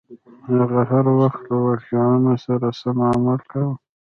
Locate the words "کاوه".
3.51-3.75